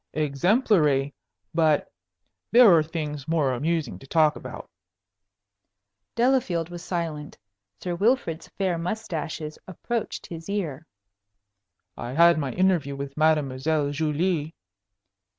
[0.15, 1.13] "Exemplary.
[1.53, 1.91] But
[2.49, 4.67] there are things more amusing to talk about."
[6.15, 7.37] Delafield was silent.
[7.79, 10.87] Sir Wilfrid's fair mustaches approached his ear.
[11.95, 14.55] "I had my interview with Mademoiselle Julie."